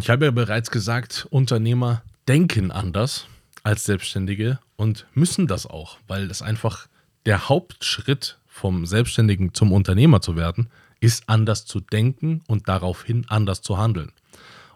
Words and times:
Ich 0.00 0.08
habe 0.08 0.24
ja 0.24 0.30
bereits 0.30 0.70
gesagt, 0.70 1.26
Unternehmer 1.28 2.02
denken 2.26 2.70
anders 2.70 3.26
als 3.64 3.84
Selbstständige 3.84 4.58
und 4.76 5.06
müssen 5.12 5.46
das 5.46 5.66
auch, 5.66 5.98
weil 6.08 6.26
das 6.26 6.40
einfach 6.40 6.86
der 7.26 7.50
Hauptschritt 7.50 8.38
vom 8.46 8.86
Selbstständigen 8.86 9.52
zum 9.52 9.72
Unternehmer 9.72 10.22
zu 10.22 10.36
werden, 10.36 10.70
ist 11.00 11.24
anders 11.28 11.66
zu 11.66 11.80
denken 11.80 12.40
und 12.48 12.66
daraufhin 12.66 13.26
anders 13.28 13.60
zu 13.60 13.76
handeln. 13.76 14.12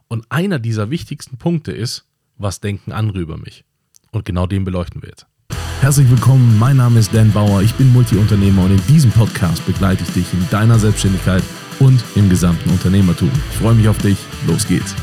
Und 0.08 0.26
einer 0.28 0.58
dieser 0.58 0.90
wichtigsten 0.90 1.38
Punkte 1.38 1.72
ist, 1.72 2.04
was 2.36 2.60
denken 2.60 2.92
andere 2.92 3.20
über 3.20 3.38
mich? 3.38 3.64
Und 4.10 4.26
genau 4.26 4.46
den 4.46 4.64
beleuchten 4.64 5.00
wir 5.00 5.08
jetzt. 5.08 5.26
Herzlich 5.80 6.10
willkommen, 6.10 6.58
mein 6.58 6.76
Name 6.76 7.00
ist 7.00 7.14
Dan 7.14 7.32
Bauer, 7.32 7.62
ich 7.62 7.72
bin 7.74 7.90
Multiunternehmer 7.94 8.64
und 8.64 8.72
in 8.72 8.86
diesem 8.88 9.10
Podcast 9.10 9.64
begleite 9.64 10.02
ich 10.02 10.12
dich 10.12 10.30
in 10.34 10.46
deiner 10.50 10.78
Selbstständigkeit 10.78 11.42
und 11.80 12.04
im 12.14 12.28
gesamten 12.28 12.68
Unternehmertum. 12.68 13.30
Ich 13.50 13.56
freue 13.56 13.74
mich 13.74 13.88
auf 13.88 13.98
dich, 13.98 14.18
los 14.46 14.68
geht's. 14.68 14.94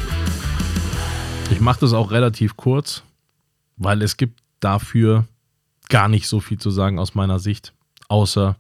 Ich 1.52 1.60
mache 1.60 1.82
das 1.82 1.94
auch 1.94 2.12
relativ 2.12 2.56
kurz, 2.56 3.04
weil 3.78 4.02
es 4.02 4.18
gibt 4.18 4.42
dafür 4.62 5.28
gar 5.90 6.08
nicht 6.08 6.28
so 6.28 6.40
viel 6.40 6.58
zu 6.58 6.72
sagen 6.72 6.98
aus 6.98 7.14
meiner 7.14 7.40
Sicht, 7.40 7.74
außer 8.08 8.56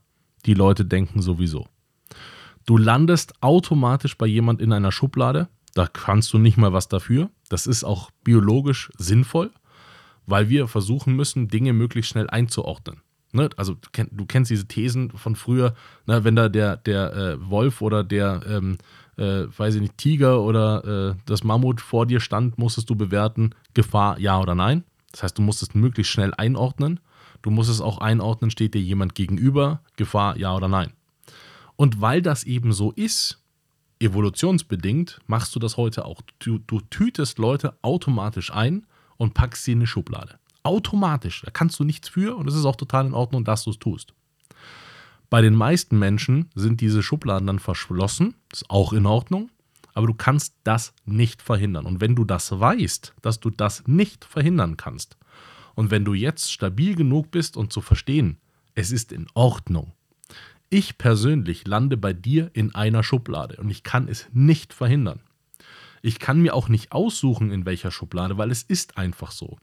die 0.45 0.53
Leute 0.53 0.85
denken 0.85 1.21
sowieso. 1.21 1.67
Du 2.65 2.77
landest 2.77 3.41
automatisch 3.41 4.17
bei 4.17 4.27
jemand 4.27 4.61
in 4.61 4.73
einer 4.73 4.91
Schublade, 4.91 5.47
da 5.73 5.87
kannst 5.87 6.33
du 6.33 6.37
nicht 6.37 6.57
mal 6.57 6.73
was 6.73 6.89
dafür. 6.89 7.29
Das 7.49 7.65
ist 7.65 7.83
auch 7.83 8.11
biologisch 8.23 8.91
sinnvoll, 8.97 9.51
weil 10.25 10.49
wir 10.49 10.67
versuchen 10.67 11.15
müssen, 11.15 11.47
Dinge 11.47 11.73
möglichst 11.73 12.11
schnell 12.11 12.29
einzuordnen. 12.29 13.01
Ne? 13.31 13.49
Also 13.55 13.75
du 13.75 14.25
kennst 14.25 14.51
diese 14.51 14.67
Thesen 14.67 15.11
von 15.11 15.35
früher, 15.35 15.75
ne? 16.05 16.23
wenn 16.23 16.35
da 16.35 16.49
der, 16.49 16.77
der 16.77 17.13
äh, 17.13 17.49
Wolf 17.49 17.81
oder 17.81 18.03
der, 18.03 18.41
ähm, 18.47 18.77
äh, 19.17 19.45
weiß 19.55 19.75
ich 19.75 19.81
nicht, 19.81 19.97
Tiger 19.97 20.41
oder 20.41 21.11
äh, 21.11 21.15
das 21.25 21.43
Mammut 21.43 21.81
vor 21.81 22.05
dir 22.05 22.19
stand, 22.19 22.57
musstest 22.57 22.89
du 22.89 22.95
bewerten, 22.95 23.55
Gefahr 23.73 24.19
ja 24.19 24.39
oder 24.39 24.55
nein. 24.55 24.83
Das 25.11 25.23
heißt, 25.23 25.37
du 25.37 25.41
musst 25.41 25.61
es 25.61 25.73
möglichst 25.73 26.11
schnell 26.11 26.33
einordnen. 26.35 26.99
Du 27.41 27.49
musst 27.49 27.69
es 27.69 27.81
auch 27.81 27.97
einordnen, 27.97 28.51
steht 28.51 28.73
dir 28.73 28.81
jemand 28.81 29.15
gegenüber, 29.15 29.81
Gefahr, 29.95 30.37
ja 30.37 30.55
oder 30.55 30.67
nein. 30.67 30.93
Und 31.75 31.99
weil 32.01 32.21
das 32.21 32.43
eben 32.43 32.73
so 32.73 32.91
ist, 32.91 33.41
evolutionsbedingt, 33.99 35.19
machst 35.27 35.55
du 35.55 35.59
das 35.59 35.77
heute 35.77 36.05
auch. 36.05 36.21
Du, 36.39 36.59
du 36.59 36.81
tütest 36.81 37.39
Leute 37.39 37.77
automatisch 37.81 38.53
ein 38.53 38.85
und 39.17 39.33
packst 39.33 39.65
sie 39.65 39.73
in 39.73 39.79
eine 39.79 39.87
Schublade. 39.87 40.39
Automatisch. 40.63 41.41
Da 41.41 41.51
kannst 41.51 41.79
du 41.79 41.83
nichts 41.83 42.09
für 42.09 42.35
und 42.35 42.47
es 42.47 42.55
ist 42.55 42.65
auch 42.65 42.75
total 42.75 43.07
in 43.07 43.13
Ordnung, 43.13 43.43
dass 43.43 43.63
du 43.63 43.71
es 43.71 43.79
tust. 43.79 44.13
Bei 45.31 45.41
den 45.41 45.55
meisten 45.55 45.97
Menschen 45.97 46.49
sind 46.55 46.81
diese 46.81 47.01
Schubladen 47.01 47.47
dann 47.47 47.59
verschlossen, 47.59 48.35
ist 48.51 48.69
auch 48.69 48.91
in 48.91 49.05
Ordnung, 49.05 49.49
aber 49.93 50.07
du 50.07 50.13
kannst 50.13 50.55
das 50.65 50.93
nicht 51.05 51.41
verhindern. 51.41 51.85
Und 51.85 52.01
wenn 52.01 52.17
du 52.17 52.25
das 52.25 52.51
weißt, 52.51 53.13
dass 53.21 53.39
du 53.39 53.49
das 53.49 53.87
nicht 53.87 54.25
verhindern 54.25 54.75
kannst, 54.75 55.17
und 55.73 55.89
wenn 55.89 56.03
du 56.03 56.13
jetzt 56.13 56.51
stabil 56.51 56.95
genug 56.95 57.31
bist 57.31 57.55
und 57.55 57.71
zu 57.71 57.79
verstehen, 57.79 58.39
es 58.75 58.91
ist 58.91 59.13
in 59.13 59.25
Ordnung. 59.33 59.93
Ich 60.69 60.97
persönlich 60.97 61.65
lande 61.65 61.95
bei 61.95 62.11
dir 62.11 62.51
in 62.51 62.75
einer 62.75 63.01
Schublade 63.01 63.55
und 63.55 63.69
ich 63.69 63.83
kann 63.83 64.09
es 64.09 64.27
nicht 64.33 64.73
verhindern. 64.73 65.21
Ich 66.01 66.19
kann 66.19 66.41
mir 66.41 66.53
auch 66.53 66.67
nicht 66.67 66.91
aussuchen, 66.91 67.51
in 67.51 67.65
welcher 67.65 67.91
Schublade, 67.91 68.37
weil 68.37 68.51
es 68.51 68.63
ist 68.63 68.97
einfach 68.97 69.31
so. 69.31 69.57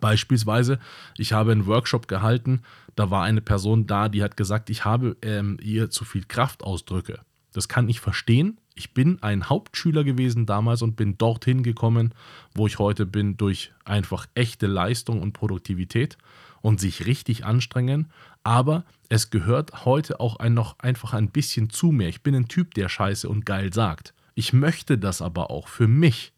Beispielsweise, 0.00 0.78
ich 1.16 1.32
habe 1.32 1.52
einen 1.52 1.66
Workshop 1.66 2.08
gehalten, 2.08 2.62
da 2.94 3.10
war 3.10 3.24
eine 3.24 3.40
Person 3.40 3.86
da, 3.86 4.08
die 4.08 4.22
hat 4.22 4.36
gesagt, 4.36 4.70
ich 4.70 4.84
habe 4.84 5.16
ähm, 5.22 5.58
ihr 5.62 5.90
zu 5.90 6.04
viel 6.04 6.24
Kraftausdrücke. 6.24 7.20
Das 7.52 7.68
kann 7.68 7.88
ich 7.88 8.00
verstehen, 8.00 8.58
ich 8.74 8.94
bin 8.94 9.20
ein 9.22 9.48
Hauptschüler 9.48 10.04
gewesen 10.04 10.46
damals 10.46 10.82
und 10.82 10.94
bin 10.94 11.18
dorthin 11.18 11.64
gekommen, 11.64 12.14
wo 12.54 12.68
ich 12.68 12.78
heute 12.78 13.06
bin, 13.06 13.36
durch 13.36 13.72
einfach 13.84 14.26
echte 14.34 14.68
Leistung 14.68 15.20
und 15.20 15.32
Produktivität 15.32 16.16
und 16.60 16.78
sich 16.78 17.06
richtig 17.06 17.44
anstrengen. 17.44 18.12
Aber 18.44 18.84
es 19.08 19.30
gehört 19.30 19.84
heute 19.84 20.20
auch 20.20 20.36
ein, 20.36 20.54
noch 20.54 20.78
einfach 20.78 21.12
ein 21.12 21.30
bisschen 21.30 21.70
zu 21.70 21.90
mir. 21.90 22.08
Ich 22.08 22.22
bin 22.22 22.36
ein 22.36 22.46
Typ, 22.46 22.74
der 22.74 22.88
Scheiße 22.88 23.28
und 23.28 23.44
geil 23.44 23.72
sagt. 23.72 24.14
Ich 24.34 24.52
möchte 24.52 24.96
das 24.96 25.22
aber 25.22 25.50
auch 25.50 25.66
für 25.66 25.88
mich. 25.88 26.32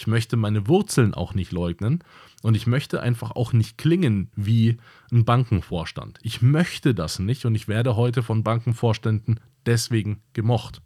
Ich 0.00 0.06
möchte 0.06 0.38
meine 0.38 0.66
Wurzeln 0.66 1.12
auch 1.12 1.34
nicht 1.34 1.52
leugnen 1.52 2.02
und 2.40 2.54
ich 2.54 2.66
möchte 2.66 3.02
einfach 3.02 3.32
auch 3.32 3.52
nicht 3.52 3.76
klingen 3.76 4.30
wie 4.34 4.78
ein 5.12 5.26
Bankenvorstand. 5.26 6.18
Ich 6.22 6.40
möchte 6.40 6.94
das 6.94 7.18
nicht 7.18 7.44
und 7.44 7.54
ich 7.54 7.68
werde 7.68 7.96
heute 7.96 8.22
von 8.22 8.42
Bankenvorständen 8.42 9.40
deswegen 9.66 10.22
gemocht. 10.32 10.80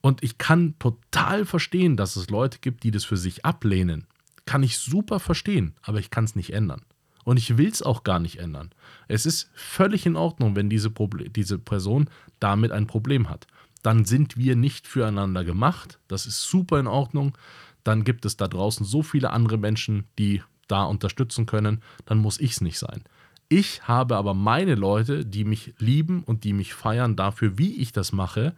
Und 0.00 0.22
ich 0.22 0.38
kann 0.38 0.74
total 0.78 1.44
verstehen, 1.44 1.98
dass 1.98 2.16
es 2.16 2.30
Leute 2.30 2.60
gibt, 2.62 2.84
die 2.84 2.90
das 2.90 3.04
für 3.04 3.18
sich 3.18 3.44
ablehnen. 3.44 4.06
Kann 4.46 4.62
ich 4.62 4.78
super 4.78 5.20
verstehen, 5.20 5.74
aber 5.82 5.98
ich 5.98 6.08
kann 6.08 6.24
es 6.24 6.34
nicht 6.34 6.54
ändern. 6.54 6.80
Und 7.24 7.36
ich 7.36 7.58
will 7.58 7.68
es 7.68 7.82
auch 7.82 8.04
gar 8.04 8.20
nicht 8.20 8.38
ändern. 8.38 8.70
Es 9.06 9.26
ist 9.26 9.50
völlig 9.52 10.06
in 10.06 10.16
Ordnung, 10.16 10.56
wenn 10.56 10.70
diese, 10.70 10.90
diese 11.36 11.58
Person 11.58 12.08
damit 12.40 12.72
ein 12.72 12.86
Problem 12.86 13.28
hat. 13.28 13.46
Dann 13.82 14.06
sind 14.06 14.38
wir 14.38 14.56
nicht 14.56 14.88
füreinander 14.88 15.44
gemacht. 15.44 15.98
Das 16.08 16.24
ist 16.24 16.40
super 16.40 16.80
in 16.80 16.86
Ordnung. 16.86 17.36
Dann 17.84 18.04
gibt 18.04 18.24
es 18.24 18.36
da 18.36 18.48
draußen 18.48 18.84
so 18.84 19.02
viele 19.02 19.30
andere 19.30 19.58
Menschen, 19.58 20.04
die 20.18 20.42
da 20.68 20.84
unterstützen 20.84 21.46
können. 21.46 21.82
Dann 22.06 22.18
muss 22.18 22.40
ich 22.40 22.52
es 22.52 22.60
nicht 22.60 22.78
sein. 22.78 23.04
Ich 23.48 23.86
habe 23.86 24.16
aber 24.16 24.34
meine 24.34 24.74
Leute, 24.74 25.24
die 25.24 25.44
mich 25.44 25.74
lieben 25.78 26.24
und 26.24 26.44
die 26.44 26.52
mich 26.52 26.74
feiern 26.74 27.14
dafür, 27.14 27.58
wie 27.58 27.76
ich 27.76 27.92
das 27.92 28.12
mache 28.12 28.54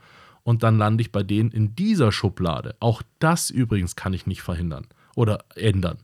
und 0.47 0.63
dann 0.63 0.79
lande 0.79 1.03
ich 1.03 1.11
bei 1.11 1.25
denen 1.25 1.51
in 1.51 1.75
dieser 1.75 2.13
Schublade. 2.13 2.77
Auch 2.79 3.03
das 3.19 3.51
übrigens 3.51 3.97
kann 3.97 4.15
ich 4.15 4.27
nicht 4.27 4.43
verhindern 4.43 4.87
oder 5.17 5.45
ändern. 5.57 5.99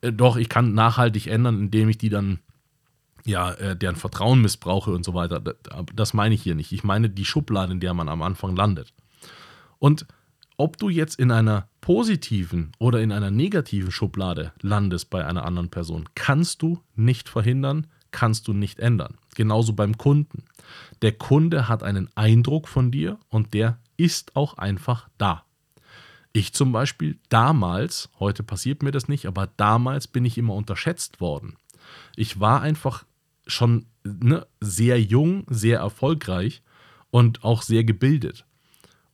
Äh, 0.00 0.12
doch, 0.12 0.36
ich 0.36 0.48
kann 0.48 0.74
nachhaltig 0.74 1.28
ändern, 1.28 1.60
indem 1.60 1.88
ich 1.88 1.96
die 1.96 2.08
dann, 2.08 2.40
ja, 3.24 3.52
äh, 3.52 3.76
deren 3.76 3.94
Vertrauen 3.94 4.42
missbrauche 4.42 4.90
und 4.90 5.04
so 5.04 5.14
weiter. 5.14 5.40
Das 5.94 6.12
meine 6.12 6.34
ich 6.34 6.42
hier 6.42 6.56
nicht. 6.56 6.72
Ich 6.72 6.82
meine 6.82 7.08
die 7.08 7.24
Schublade, 7.24 7.72
in 7.72 7.78
der 7.78 7.94
man 7.94 8.08
am 8.08 8.22
Anfang 8.22 8.56
landet. 8.56 8.92
Und 9.78 10.06
ob 10.56 10.78
du 10.78 10.88
jetzt 10.88 11.18
in 11.18 11.30
einer 11.30 11.68
positiven 11.80 12.72
oder 12.78 13.00
in 13.00 13.12
einer 13.12 13.30
negativen 13.30 13.90
Schublade 13.90 14.52
landest 14.60 15.10
bei 15.10 15.24
einer 15.24 15.44
anderen 15.44 15.70
Person, 15.70 16.08
kannst 16.14 16.62
du 16.62 16.80
nicht 16.94 17.28
verhindern, 17.28 17.86
kannst 18.10 18.48
du 18.48 18.52
nicht 18.52 18.78
ändern. 18.80 19.18
Genauso 19.34 19.74
beim 19.74 19.98
Kunden. 19.98 20.44
Der 21.02 21.12
Kunde 21.12 21.68
hat 21.68 21.82
einen 21.82 22.08
Eindruck 22.14 22.68
von 22.68 22.90
dir 22.90 23.18
und 23.28 23.54
der 23.54 23.78
ist 23.96 24.34
auch 24.34 24.54
einfach 24.54 25.08
da. 25.18 25.44
Ich 26.32 26.52
zum 26.52 26.72
Beispiel 26.72 27.18
damals, 27.28 28.10
heute 28.18 28.42
passiert 28.42 28.82
mir 28.82 28.90
das 28.90 29.08
nicht, 29.08 29.26
aber 29.26 29.48
damals 29.56 30.06
bin 30.06 30.24
ich 30.24 30.38
immer 30.38 30.54
unterschätzt 30.54 31.20
worden. 31.20 31.56
Ich 32.16 32.40
war 32.40 32.62
einfach 32.62 33.04
schon 33.46 33.86
ne, 34.04 34.46
sehr 34.60 35.00
jung, 35.00 35.44
sehr 35.48 35.78
erfolgreich 35.78 36.62
und 37.10 37.44
auch 37.44 37.62
sehr 37.62 37.84
gebildet. 37.84 38.45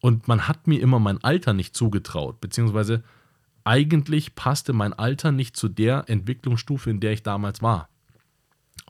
Und 0.03 0.27
man 0.27 0.49
hat 0.49 0.67
mir 0.67 0.81
immer 0.81 0.99
mein 0.99 1.23
Alter 1.23 1.53
nicht 1.53 1.77
zugetraut, 1.77 2.41
beziehungsweise 2.41 3.05
eigentlich 3.63 4.35
passte 4.35 4.73
mein 4.73 4.93
Alter 4.93 5.31
nicht 5.31 5.57
zu 5.57 5.69
der 5.69 6.09
Entwicklungsstufe, 6.09 6.91
in 6.91 6.99
der 6.99 7.13
ich 7.13 7.23
damals 7.23 7.63
war. 7.63 7.89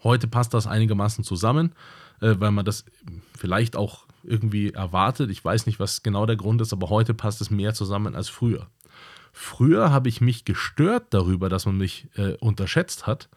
Heute 0.03 0.27
passt 0.27 0.55
das 0.55 0.67
einigermaßen 0.67 1.23
zusammen, 1.23 1.75
äh, 2.23 2.37
weil 2.39 2.51
man 2.51 2.65
das 2.65 2.87
vielleicht 3.37 3.77
auch 3.77 4.07
irgendwie 4.23 4.71
erwartet. 4.71 5.31
Ich 5.31 5.45
weiß 5.45 5.67
nicht, 5.67 5.79
was 5.79 6.03
genau 6.03 6.25
der 6.25 6.37
Grund 6.37 6.63
ist, 6.63 6.73
aber 6.73 6.89
heute 6.89 7.13
passt 7.13 7.43
es 7.43 7.51
mehr 7.51 7.75
zusammen 7.75 8.15
als 8.15 8.31
früher. 8.31 8.69
Früher 9.33 9.91
habe 9.91 10.09
ich 10.09 10.23
mich 10.23 10.47
gestört 10.47 11.09
darüber, 11.11 11.51
dass 11.51 11.67
man 11.67 11.77
mich 11.77 12.09
äh, 12.15 12.37
unterschätzt 12.39 13.07
hat. 13.07 13.29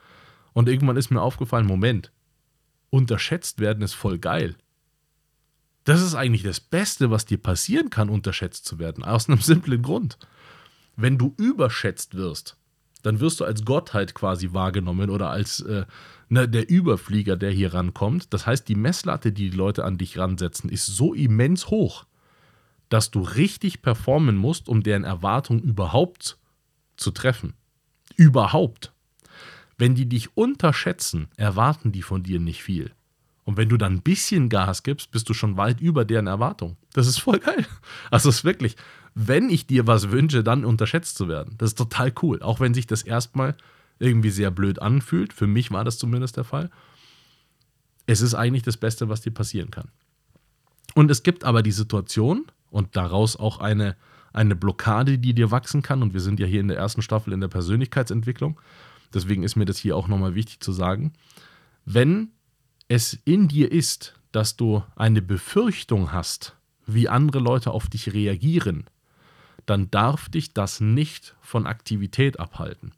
Und 0.53 0.69
irgendwann 0.69 0.95
ist 0.95 1.11
mir 1.11 1.21
aufgefallen, 1.21 1.65
Moment, 1.65 2.13
unterschätzt 2.89 3.59
werden 3.59 3.83
ist 3.83 3.95
voll 3.95 4.17
geil. 4.17 4.55
Das 5.85 6.01
ist 6.01 6.15
eigentlich 6.15 6.43
das 6.43 6.59
Beste, 6.59 7.11
was 7.11 7.25
dir 7.25 7.37
passieren 7.37 7.89
kann, 7.89 8.09
unterschätzt 8.09 8.65
zu 8.65 8.79
werden. 8.79 9.03
Aus 9.03 9.29
einem 9.29 9.39
simplen 9.41 9.81
Grund. 9.81 10.17
Wenn 10.97 11.17
du 11.17 11.33
überschätzt 11.37 12.15
wirst, 12.15 12.57
dann 13.03 13.19
wirst 13.19 13.39
du 13.39 13.45
als 13.45 13.63
Gottheit 13.63 14.15
quasi 14.15 14.51
wahrgenommen 14.51 15.11
oder 15.11 15.29
als 15.29 15.59
äh, 15.61 15.85
ne, 16.27 16.49
der 16.49 16.69
Überflieger, 16.69 17.37
der 17.37 17.51
hier 17.51 17.73
rankommt. 17.73 18.33
Das 18.33 18.47
heißt, 18.47 18.67
die 18.67 18.75
Messlatte, 18.75 19.31
die 19.31 19.51
die 19.51 19.55
Leute 19.55 19.85
an 19.85 19.99
dich 19.99 20.17
ransetzen, 20.17 20.71
ist 20.71 20.87
so 20.87 21.13
immens 21.13 21.67
hoch, 21.67 22.05
dass 22.89 23.11
du 23.11 23.21
richtig 23.21 23.83
performen 23.83 24.35
musst, 24.35 24.67
um 24.67 24.81
deren 24.81 25.03
Erwartung 25.03 25.61
überhaupt 25.61 26.39
zu 26.97 27.11
treffen. 27.11 27.53
Überhaupt. 28.15 28.91
Wenn 29.77 29.93
die 29.93 30.09
dich 30.09 30.35
unterschätzen, 30.35 31.27
erwarten 31.35 31.91
die 31.91 32.01
von 32.01 32.23
dir 32.23 32.39
nicht 32.39 32.63
viel. 32.63 32.94
Und 33.45 33.57
wenn 33.57 33.69
du 33.69 33.77
dann 33.77 33.93
ein 33.93 34.01
bisschen 34.01 34.49
Gas 34.49 34.83
gibst, 34.83 35.11
bist 35.11 35.29
du 35.29 35.33
schon 35.33 35.55
weit 35.55 35.79
über 35.79 36.03
deren 36.03 36.27
Erwartung. 36.27 36.77
Das 36.93 37.07
ist 37.07 37.19
voll 37.19 37.39
geil. 37.39 37.65
Also 38.11 38.29
es 38.29 38.37
ist 38.37 38.43
wirklich, 38.43 38.75
wenn 39.13 39.49
ich 39.49 39.67
dir 39.67 39.87
was 39.87 40.11
wünsche, 40.11 40.43
dann 40.43 40.65
unterschätzt 40.65 41.15
zu 41.15 41.27
werden. 41.27 41.55
Das 41.57 41.69
ist 41.69 41.77
total 41.77 42.11
cool. 42.21 42.41
Auch 42.41 42.59
wenn 42.59 42.73
sich 42.73 42.87
das 42.87 43.03
erstmal 43.03 43.55
irgendwie 43.99 44.31
sehr 44.31 44.51
blöd 44.51 44.81
anfühlt. 44.81 45.31
Für 45.31 45.47
mich 45.47 45.71
war 45.71 45.85
das 45.85 45.97
zumindest 45.97 46.37
der 46.37 46.43
Fall. 46.43 46.69
Es 48.07 48.21
ist 48.21 48.33
eigentlich 48.33 48.63
das 48.63 48.77
Beste, 48.77 49.09
was 49.09 49.21
dir 49.21 49.31
passieren 49.31 49.71
kann. 49.71 49.89
Und 50.95 51.11
es 51.11 51.23
gibt 51.23 51.43
aber 51.43 51.61
die 51.61 51.71
Situation 51.71 52.45
und 52.69 52.95
daraus 52.95 53.35
auch 53.35 53.59
eine, 53.59 53.95
eine 54.33 54.55
Blockade, 54.55 55.17
die 55.17 55.33
dir 55.33 55.51
wachsen 55.51 55.81
kann. 55.81 56.01
Und 56.01 56.13
wir 56.13 56.21
sind 56.21 56.39
ja 56.39 56.45
hier 56.45 56.61
in 56.61 56.67
der 56.67 56.77
ersten 56.77 57.01
Staffel 57.01 57.31
in 57.31 57.41
der 57.41 57.47
Persönlichkeitsentwicklung. 57.47 58.59
Deswegen 59.13 59.43
ist 59.43 59.55
mir 59.55 59.65
das 59.65 59.77
hier 59.77 59.95
auch 59.95 60.07
nochmal 60.07 60.35
wichtig 60.35 60.59
zu 60.59 60.71
sagen. 60.71 61.13
Wenn 61.85 62.31
es 62.87 63.19
in 63.25 63.47
dir 63.47 63.71
ist, 63.71 64.15
dass 64.31 64.55
du 64.55 64.83
eine 64.95 65.21
Befürchtung 65.21 66.11
hast, 66.11 66.55
wie 66.85 67.09
andere 67.09 67.39
Leute 67.39 67.71
auf 67.71 67.87
dich 67.87 68.13
reagieren, 68.13 68.85
dann 69.65 69.89
darf 69.89 70.29
dich 70.29 70.53
das 70.53 70.81
nicht 70.81 71.35
von 71.41 71.65
Aktivität 71.65 72.39
abhalten. 72.39 72.91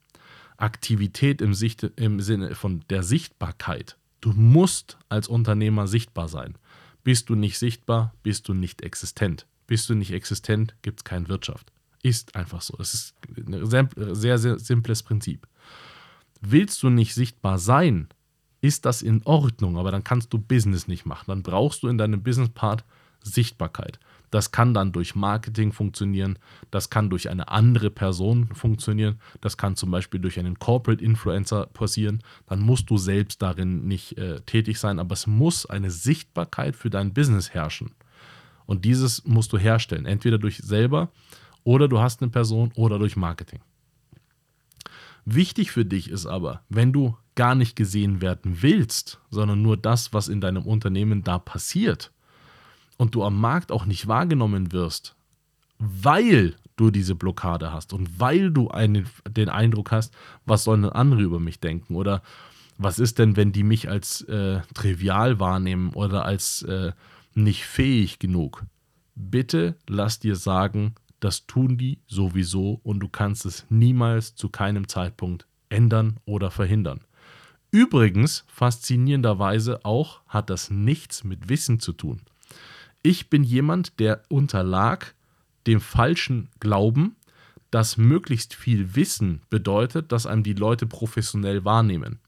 Aktivität 0.58 1.42
im, 1.42 1.54
Sicht, 1.54 1.84
im 1.96 2.20
Sinne 2.20 2.56
von 2.56 2.84
der 2.90 3.04
Sichtbarkeit. 3.04 3.98
Du 4.20 4.34
musst 4.34 4.98
als 5.08 5.28
Unternehmer 5.28 5.88
sichtbar 5.88 6.28
sein. 6.28 6.56
Bist 7.04 7.30
du 7.30 7.36
nicht 7.36 7.58
sichtbar, 7.60 8.14
bist 8.24 8.48
du 8.48 8.54
nicht 8.54 8.82
existent. 8.82 9.46
Bist 9.68 9.90
du 9.90 9.96
nicht 9.96 10.12
existent, 10.12 10.76
gibt 10.82 11.00
es 11.00 11.04
keine 11.04 11.30
Wirtschaft. 11.30 11.72
Ist 12.04 12.36
einfach 12.36 12.62
so. 12.62 12.76
Das 12.78 12.94
ist 12.94 13.16
ein 13.36 13.66
sehr, 14.16 14.38
sehr 14.38 14.60
simples 14.60 15.04
Prinzip. 15.04 15.48
Willst 16.42 16.82
du 16.84 16.90
nicht 16.90 17.14
sichtbar 17.14 17.60
sein, 17.60 18.08
ist 18.62 18.86
das 18.86 19.02
in 19.02 19.22
Ordnung, 19.24 19.78
aber 19.78 19.92
dann 19.92 20.04
kannst 20.04 20.34
du 20.34 20.40
Business 20.40 20.88
nicht 20.88 21.06
machen. 21.06 21.26
Dann 21.28 21.44
brauchst 21.44 21.84
du 21.84 21.88
in 21.88 21.98
deinem 21.98 22.24
Business-Part 22.24 22.84
Sichtbarkeit. 23.22 24.00
Das 24.30 24.52
kann 24.52 24.74
dann 24.74 24.92
durch 24.92 25.16
Marketing 25.16 25.72
funktionieren, 25.72 26.38
das 26.70 26.90
kann 26.90 27.10
durch 27.10 27.30
eine 27.30 27.48
andere 27.48 27.90
Person 27.90 28.50
funktionieren, 28.54 29.20
das 29.40 29.56
kann 29.56 29.78
zum 29.78 29.90
Beispiel 29.90 30.20
durch 30.20 30.38
einen 30.38 30.60
Corporate 30.60 31.04
Influencer 31.04 31.68
passieren. 31.68 32.22
Dann 32.46 32.60
musst 32.60 32.90
du 32.90 32.98
selbst 32.98 33.42
darin 33.42 33.88
nicht 33.88 34.18
äh, 34.18 34.42
tätig 34.42 34.80
sein, 34.80 35.00
aber 35.00 35.14
es 35.14 35.28
muss 35.28 35.66
eine 35.66 35.92
Sichtbarkeit 35.92 36.76
für 36.76 36.90
dein 36.90 37.14
Business 37.14 37.54
herrschen. 37.54 37.92
Und 38.66 38.84
dieses 38.84 39.24
musst 39.26 39.54
du 39.54 39.58
herstellen, 39.58 40.06
entweder 40.06 40.38
durch 40.38 40.58
selber 40.58 41.10
oder 41.64 41.88
du 41.88 42.00
hast 42.00 42.22
eine 42.22 42.30
Person 42.30 42.72
oder 42.76 43.00
durch 43.00 43.16
Marketing. 43.16 43.62
Wichtig 45.24 45.72
für 45.72 45.86
dich 45.86 46.10
ist 46.10 46.26
aber, 46.26 46.64
wenn 46.70 46.92
du 46.92 47.16
gar 47.38 47.56
nicht 47.56 47.78
gesehen 47.78 48.20
werden 48.20 48.62
willst, 48.62 49.22
sondern 49.30 49.62
nur 49.62 49.78
das, 49.78 50.12
was 50.12 50.28
in 50.28 50.42
deinem 50.42 50.64
Unternehmen 50.64 51.24
da 51.24 51.40
passiert, 51.40 52.12
und 52.98 53.14
du 53.16 53.24
am 53.24 53.40
Markt 53.40 53.72
auch 53.72 53.86
nicht 53.86 54.08
wahrgenommen 54.08 54.72
wirst, 54.72 55.16
weil 55.78 56.56
du 56.76 56.92
diese 56.92 57.16
Blockade 57.16 57.72
hast 57.72 57.94
und 57.94 58.20
weil 58.20 58.52
du 58.52 58.70
einen, 58.70 59.08
den 59.30 59.50
Eindruck 59.50 59.92
hast, 59.92 60.14
was 60.46 60.64
sollen 60.64 60.82
denn 60.82 60.92
andere 60.92 61.22
über 61.22 61.40
mich 61.40 61.60
denken 61.60 61.96
oder 61.96 62.22
was 62.80 63.00
ist 63.00 63.18
denn, 63.18 63.36
wenn 63.36 63.52
die 63.52 63.64
mich 63.64 63.90
als 63.90 64.22
äh, 64.24 64.62
trivial 64.74 65.40
wahrnehmen 65.40 65.94
oder 65.94 66.26
als 66.26 66.62
äh, 66.64 66.92
nicht 67.34 67.66
fähig 67.66 68.20
genug? 68.20 68.66
Bitte 69.16 69.76
lass 69.88 70.20
dir 70.20 70.36
sagen, 70.36 70.94
das 71.20 71.48
tun 71.48 71.78
die 71.78 72.00
sowieso 72.06 72.80
und 72.84 73.00
du 73.00 73.10
kannst 73.10 73.46
es 73.46 73.66
niemals 73.70 74.36
zu 74.36 74.50
keinem 74.50 74.88
Zeitpunkt 74.88 75.48
ändern 75.70 76.20
oder 76.26 76.52
verhindern. 76.52 77.02
Übrigens, 77.72 78.46
faszinierenderweise 78.48 79.84
auch, 79.84 80.22
hat 80.28 80.50
das 80.50 80.70
nichts 80.70 81.24
mit 81.24 81.50
Wissen 81.50 81.80
zu 81.80 81.94
tun. 81.94 82.22
Ich 83.04 83.30
bin 83.30 83.44
jemand, 83.44 84.00
der 84.00 84.24
unterlag 84.30 85.14
dem 85.68 85.82
falschen 85.82 86.50
Glauben, 86.60 87.16
dass 87.72 87.98
möglichst 87.98 88.54
viel 88.54 88.96
Wissen 88.96 89.42
bedeutet, 89.50 90.12
dass 90.12 90.26
einem 90.26 90.44
die 90.44 90.54
Leute 90.54 90.88
professionell 90.88 91.66
wahrnehmen. 91.66 92.20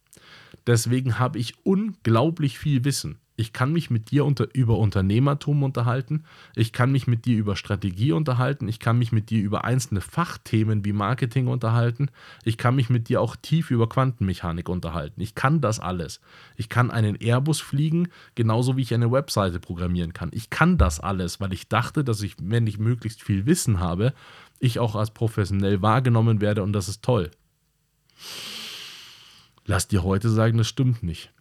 Deswegen 0.68 1.18
habe 1.18 1.40
ich 1.40 1.54
unglaublich 1.64 2.60
viel 2.60 2.84
Wissen. 2.84 3.18
Ich 3.40 3.54
kann 3.54 3.72
mich 3.72 3.90
mit 3.90 4.12
dir 4.12 4.26
unter, 4.26 4.54
über 4.54 4.78
Unternehmertum 4.78 5.64
unterhalten. 5.64 6.26
Ich 6.58 6.74
kann 6.74 6.92
mich 6.92 7.08
mit 7.08 7.24
dir 7.24 7.38
über 7.38 7.56
Strategie 7.56 8.12
unterhalten. 8.12 8.68
Ich 8.68 8.82
kann 8.82 8.98
mich 8.98 9.14
mit 9.14 9.30
dir 9.30 9.42
über 9.42 9.64
einzelne 9.64 10.02
Fachthemen 10.02 10.84
wie 10.84 10.92
Marketing 10.92 11.48
unterhalten. 11.48 12.12
Ich 12.44 12.58
kann 12.58 12.76
mich 12.76 12.90
mit 12.90 13.08
dir 13.08 13.22
auch 13.22 13.38
tief 13.38 13.72
über 13.72 13.88
Quantenmechanik 13.88 14.68
unterhalten. 14.68 15.22
Ich 15.22 15.36
kann 15.36 15.62
das 15.62 15.80
alles. 15.80 16.20
Ich 16.58 16.68
kann 16.68 16.92
einen 16.92 17.16
Airbus 17.16 17.62
fliegen, 17.62 18.10
genauso 18.36 18.76
wie 18.76 18.82
ich 18.82 18.94
eine 18.94 19.10
Webseite 19.10 19.62
programmieren 19.62 20.12
kann. 20.12 20.32
Ich 20.34 20.50
kann 20.50 20.78
das 20.78 21.00
alles, 21.00 21.40
weil 21.40 21.54
ich 21.54 21.70
dachte, 21.70 22.04
dass 22.04 22.22
ich, 22.22 22.36
wenn 22.42 22.68
ich 22.68 22.78
möglichst 22.78 23.24
viel 23.24 23.46
Wissen 23.46 23.80
habe, 23.80 24.14
ich 24.60 24.80
auch 24.80 24.98
als 24.98 25.12
professionell 25.12 25.82
wahrgenommen 25.82 26.42
werde 26.42 26.62
und 26.62 26.74
das 26.74 26.90
ist 26.90 27.06
toll. 27.06 27.32
Lass 29.66 29.88
dir 29.88 30.04
heute 30.04 30.28
sagen, 30.28 30.58
das 30.58 30.68
stimmt 30.68 31.04
nicht 31.04 31.32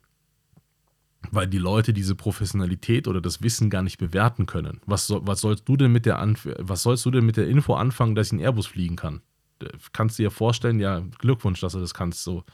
weil 1.30 1.46
die 1.46 1.58
Leute 1.58 1.92
diese 1.92 2.14
Professionalität 2.14 3.08
oder 3.08 3.20
das 3.20 3.42
Wissen 3.42 3.70
gar 3.70 3.82
nicht 3.82 3.98
bewerten 3.98 4.46
können. 4.46 4.80
Was, 4.86 5.06
soll, 5.06 5.20
was, 5.25 5.40
sollst, 5.40 5.69
du 5.69 5.76
denn 5.76 5.92
mit 5.92 6.06
der 6.06 6.19
Anf 6.19 6.48
was 6.58 6.82
sollst 6.82 7.04
du 7.06 7.10
denn 7.10 7.26
mit 7.26 7.36
der 7.36 7.48
Info 7.48 7.75
anfangen, 7.75 8.14
dass 8.14 8.28
ich 8.28 8.32
einen 8.32 8.42
Airbus 8.42 8.66
fliegen 8.66 8.96
kann? 8.96 9.20
Kannst 9.92 10.19
du 10.19 10.22
dir 10.22 10.30
vorstellen, 10.30 10.80
ja, 10.80 11.02
Glückwunsch, 11.19 11.60
dass 11.60 11.72
du 11.72 11.80
das 11.80 11.94
kannst. 11.94 12.22
So 12.22 12.44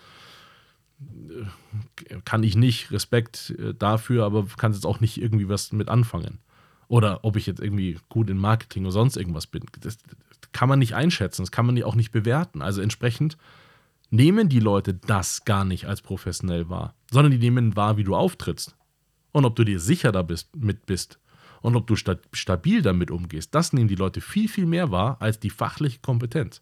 äh, 1.00 2.16
kann 2.24 2.42
ich 2.42 2.56
nicht, 2.56 2.90
Respekt 2.92 3.54
äh, 3.58 3.74
dafür, 3.74 4.24
aber 4.24 4.46
kannst 4.56 4.78
jetzt 4.78 4.86
auch 4.86 5.00
nicht 5.00 5.20
irgendwie 5.20 5.48
was 5.48 5.72
mit 5.72 5.88
anfangen. 5.88 6.38
Oder 6.88 7.24
ob 7.24 7.36
ich 7.36 7.46
jetzt 7.46 7.60
irgendwie 7.60 7.98
gut 8.08 8.30
in 8.30 8.38
Marketing 8.38 8.84
oder 8.84 8.92
sonst 8.92 9.16
irgendwas 9.16 9.46
bin. 9.46 9.64
Das 9.80 9.98
kann 10.52 10.68
man 10.68 10.78
nicht 10.78 10.94
einschätzen, 10.94 11.42
das 11.42 11.50
kann 11.50 11.66
man 11.66 11.82
auch 11.82 11.94
nicht 11.94 12.12
bewerten. 12.12 12.62
Also 12.62 12.80
entsprechend 12.80 13.36
nehmen 14.10 14.48
die 14.48 14.60
Leute 14.60 14.94
das 14.94 15.44
gar 15.44 15.64
nicht 15.64 15.86
als 15.86 16.02
professionell 16.02 16.68
wahr, 16.68 16.94
sondern 17.14 17.30
die 17.30 17.38
nehmen 17.38 17.76
wahr, 17.76 17.96
wie 17.96 18.02
du 18.02 18.16
auftrittst. 18.16 18.76
Und 19.30 19.44
ob 19.44 19.54
du 19.54 19.62
dir 19.62 19.78
sicher 19.78 20.10
da 20.10 20.22
bist, 20.22 20.54
mit 20.56 20.84
bist 20.84 21.20
und 21.62 21.76
ob 21.76 21.86
du 21.86 21.94
sta 21.94 22.16
stabil 22.32 22.82
damit 22.82 23.12
umgehst, 23.12 23.54
das 23.54 23.72
nehmen 23.72 23.86
die 23.86 23.94
Leute 23.94 24.20
viel, 24.20 24.48
viel 24.48 24.66
mehr 24.66 24.90
wahr 24.90 25.16
als 25.20 25.38
die 25.38 25.50
fachliche 25.50 26.00
Kompetenz. 26.00 26.60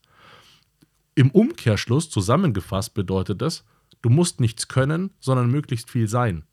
Im 1.15 1.31
Umkehrschluss 1.31 2.11
zusammengefasst 2.11 2.93
bedeutet 2.93 3.41
das, 3.41 3.65
du 4.03 4.11
musst 4.11 4.41
nichts 4.41 4.69
können, 4.69 5.11
sondern 5.21 5.51
möglichst 5.51 5.91
viel 5.91 6.07
sein. 6.07 6.45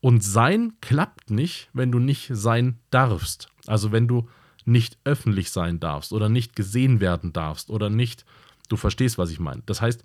Und 0.00 0.24
sein 0.24 0.74
klappt 0.80 1.30
nicht, 1.30 1.70
wenn 1.72 1.92
du 1.92 2.00
nicht 2.00 2.30
sein 2.32 2.80
darfst. 2.90 3.48
Also 3.68 3.92
wenn 3.92 4.08
du 4.08 4.28
nicht 4.64 4.98
öffentlich 5.04 5.52
sein 5.52 5.78
darfst 5.78 6.12
oder 6.12 6.28
nicht 6.28 6.56
gesehen 6.56 6.98
werden 6.98 7.32
darfst 7.32 7.70
oder 7.70 7.90
nicht 7.90 8.24
Du 8.68 8.76
verstehst, 8.76 9.18
was 9.18 9.30
ich 9.30 9.40
meine. 9.40 9.62
Das 9.66 9.80
heißt, 9.80 10.04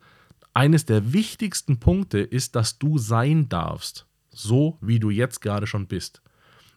eines 0.53 0.85
der 0.85 1.13
wichtigsten 1.13 1.79
Punkte 1.79 2.19
ist, 2.19 2.55
dass 2.55 2.77
du 2.79 2.97
sein 2.97 3.49
darfst, 3.49 4.05
so 4.29 4.77
wie 4.81 4.99
du 4.99 5.09
jetzt 5.09 5.41
gerade 5.41 5.67
schon 5.67 5.87
bist. 5.87 6.21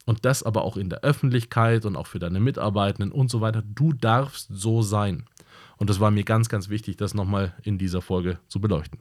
Und 0.05 0.25
das 0.25 0.43
aber 0.43 0.63
auch 0.63 0.77
in 0.77 0.89
der 0.89 1.01
Öffentlichkeit 1.01 1.85
und 1.85 1.97
auch 1.97 2.07
für 2.07 2.21
deine 2.21 2.39
Mitarbeitenden 2.41 3.11
und 3.11 3.29
so 3.29 3.41
weiter. 3.41 3.63
Du 3.63 3.93
darfst 3.93 4.49
so 4.51 4.83
sein. 4.83 5.25
Und 5.79 5.91
das 5.91 6.01
war 6.01 6.11
mir 6.11 6.25
ganz, 6.25 6.49
ganz 6.49 6.69
wichtig, 6.69 6.97
das 6.97 7.13
nochmal 7.13 7.55
in 7.65 7.77
dieser 7.77 8.01
Folge 8.03 8.39
zu 8.49 8.61
beleuchten. 8.61 9.01